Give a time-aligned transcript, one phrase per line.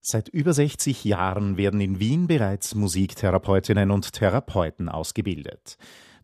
[0.00, 5.76] Seit über 60 Jahren werden in Wien bereits Musiktherapeutinnen und Therapeuten ausgebildet.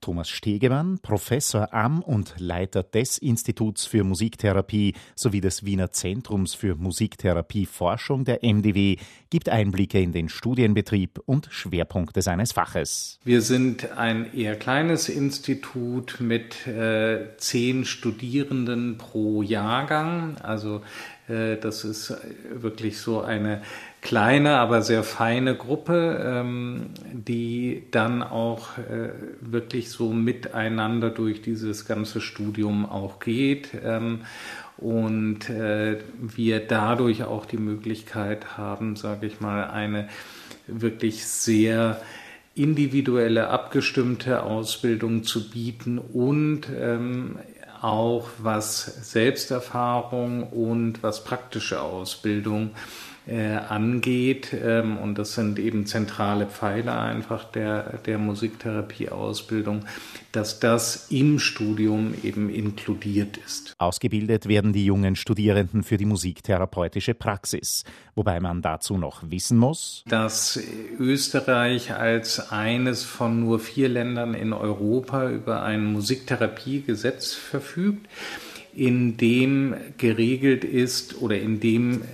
[0.04, 6.74] Thomas Stegemann, Professor am und Leiter des Instituts für Musiktherapie sowie des Wiener Zentrums für
[6.74, 8.98] Musiktherapieforschung der MDW,
[9.30, 13.18] gibt Einblicke in den Studienbetrieb und Schwerpunkte seines Faches.
[13.24, 20.36] Wir sind ein eher kleines Institut mit äh, zehn Studierenden pro Jahrgang.
[20.42, 20.82] Also
[21.28, 22.14] äh, das ist
[22.52, 23.62] wirklich so eine
[24.04, 31.86] kleine, aber sehr feine Gruppe, ähm, die dann auch äh, wirklich so miteinander durch dieses
[31.86, 34.20] ganze Studium auch geht ähm,
[34.76, 40.08] und äh, wir dadurch auch die Möglichkeit haben, sage ich mal, eine
[40.66, 41.98] wirklich sehr
[42.54, 47.38] individuelle, abgestimmte Ausbildung zu bieten und ähm,
[47.80, 54.52] auch was Selbsterfahrung und was praktische Ausbildung äh, angeht.
[54.52, 59.84] Ähm, und das sind eben zentrale Pfeiler einfach der, der Musiktherapieausbildung,
[60.32, 63.74] dass das im Studium eben inkludiert ist.
[63.78, 70.02] Ausgebildet werden die jungen Studierenden für die musiktherapeutische Praxis, wobei man dazu noch wissen muss,
[70.06, 70.60] dass
[70.98, 78.06] Österreich als eines von nur vier Ländern in Europa über ein Musiktherapiegesetz verfügt
[78.76, 82.04] in dem geregelt ist oder in dem äh,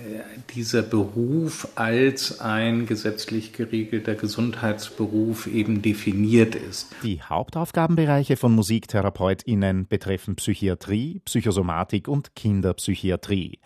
[0.53, 6.93] dieser Beruf als ein gesetzlich geregelter Gesundheitsberuf eben definiert ist.
[7.03, 13.59] Die Hauptaufgabenbereiche von Musiktherapeutinnen betreffen Psychiatrie, Psychosomatik und Kinderpsychiatrie.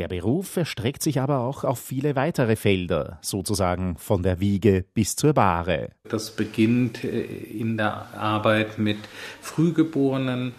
[0.00, 5.14] Der Beruf erstreckt sich aber auch auf viele weitere Felder, sozusagen von der Wiege bis
[5.14, 5.90] zur Bahre.
[6.08, 8.96] Das beginnt äh, in der Arbeit mit
[9.42, 10.52] Frühgeborenen,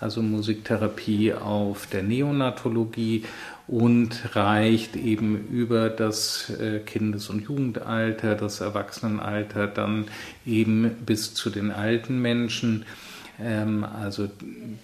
[0.00, 3.22] also Musiktherapie auf der Neonatologie
[3.68, 10.06] und reicht eben über das äh, Kindes- und Jugendalter, das Erwachsenenalter, dann
[10.44, 12.84] eben bis zu den alten Menschen.
[13.40, 14.28] Ähm, also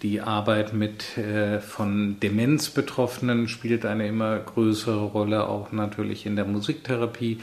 [0.02, 6.36] die Arbeit mit äh, von Demenz Betroffenen spielt eine immer größere Rolle, auch natürlich in
[6.36, 7.38] der Musiktherapie.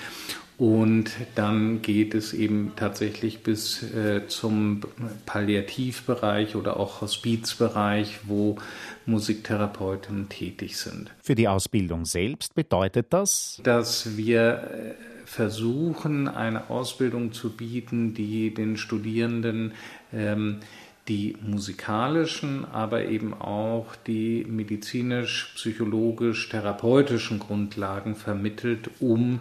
[0.58, 4.82] Und dann geht es eben tatsächlich bis äh, zum
[5.26, 8.58] Palliativbereich oder auch Hospizbereich, wo
[9.08, 11.10] Musiktherapeuten tätig sind.
[11.24, 14.94] Für die Ausbildung selbst bedeutet das, dass wir äh,
[15.26, 19.72] versuchen, eine Ausbildung zu bieten, die den Studierenden
[20.14, 20.60] ähm,
[21.08, 29.40] die musikalischen, aber eben auch die medizinisch, psychologisch, therapeutischen Grundlagen vermittelt, um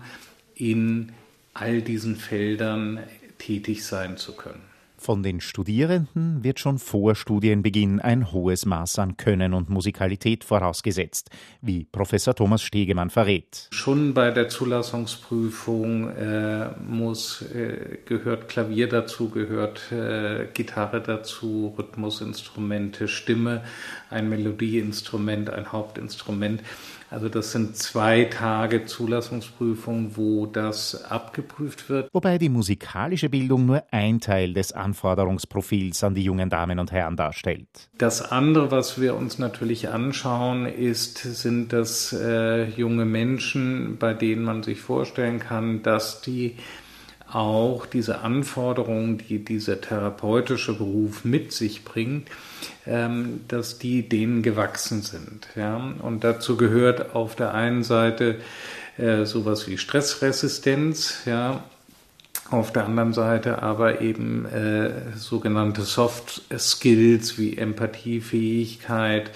[0.54, 1.12] in
[1.54, 3.00] all diesen Feldern
[3.38, 4.69] tätig sein zu können.
[5.00, 11.30] Von den Studierenden wird schon vor Studienbeginn ein hohes Maß an Können und Musikalität vorausgesetzt,
[11.62, 13.68] wie Professor Thomas Stegemann verrät.
[13.70, 23.08] Schon bei der Zulassungsprüfung äh, muss, äh, gehört Klavier dazu, gehört äh, Gitarre dazu, Rhythmusinstrumente,
[23.08, 23.62] Stimme,
[24.10, 26.60] ein Melodieinstrument, ein Hauptinstrument.
[27.10, 32.08] Also das sind zwei Tage Zulassungsprüfung, wo das abgeprüft wird.
[32.12, 37.16] Wobei die musikalische Bildung nur ein Teil des Anforderungsprofils an die jungen Damen und Herren
[37.16, 37.68] darstellt.
[37.96, 44.42] Das andere, was wir uns natürlich anschauen, ist, sind das äh, junge Menschen, bei denen
[44.42, 46.56] man sich vorstellen kann, dass die
[47.32, 52.28] auch diese Anforderungen, die dieser therapeutische Beruf mit sich bringt,
[52.86, 55.46] ähm, dass die denen gewachsen sind.
[55.54, 55.76] Ja?
[56.02, 58.40] Und dazu gehört auf der einen Seite
[58.98, 61.62] äh, sowas wie Stressresistenz, ja,
[62.50, 69.30] auf der anderen Seite aber eben äh, sogenannte Soft Skills wie Empathiefähigkeit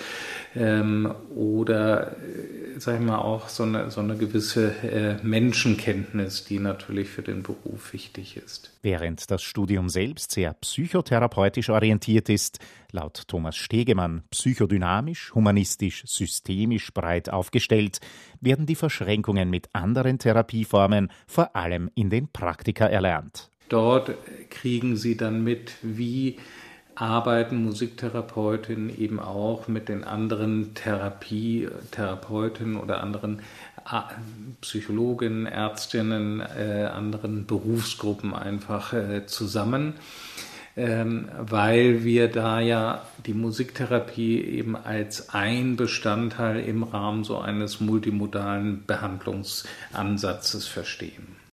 [0.56, 6.59] ähm, oder äh, sag ich mal, auch so eine, so eine gewisse äh, Menschenkenntnis, die
[6.59, 8.70] natürlich für den Beruf wichtig ist.
[8.82, 12.59] Während das Studium selbst sehr psychotherapeutisch orientiert ist,
[12.92, 18.00] laut Thomas Stegemann psychodynamisch, humanistisch, systemisch breit aufgestellt,
[18.41, 23.50] werden die Verschränkungen mit anderen Therapieformen vor allem in den Praktika erlernt.
[23.68, 24.12] Dort
[24.50, 26.39] kriegen Sie dann mit, wie
[26.97, 33.41] arbeiten Musiktherapeutinnen eben auch mit den anderen Therapie, Therapeutinnen oder anderen
[33.91, 34.01] äh,
[34.61, 39.95] Psychologinnen, Ärztinnen, äh, anderen Berufsgruppen einfach äh, zusammen,
[40.77, 47.81] ähm, weil wir da ja die Musiktherapie eben als ein Bestandteil im Rahmen so eines
[47.81, 51.44] multimodalen Behandlungsansatzes verstehen.